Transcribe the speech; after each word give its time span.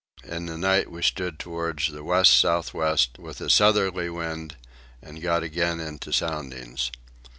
In 0.23 0.47
the 0.47 0.57
night 0.57 0.89
we 0.89 1.03
stood 1.03 1.37
towards 1.37 1.89
the 1.91 2.03
west 2.03 2.39
south 2.39 2.73
west 2.73 3.19
with 3.19 3.39
a 3.39 3.51
southerly 3.51 4.09
wind 4.09 4.55
and 4.99 5.21
got 5.21 5.43
again 5.43 5.79
into 5.79 6.11
soundings. 6.11 6.89